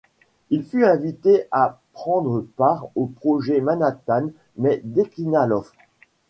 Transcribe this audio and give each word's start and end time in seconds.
Il 0.49 0.63
fut 0.65 0.83
invité 0.83 1.45
à 1.51 1.79
prendre 1.93 2.39
part 2.55 2.87
au 2.95 3.05
projet 3.05 3.61
Manhattan 3.61 4.29
mais 4.57 4.81
déclina 4.83 5.45
l'offre. 5.45 5.75